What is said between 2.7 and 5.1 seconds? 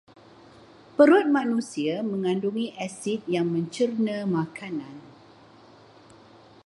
asid yang mencerna makanan.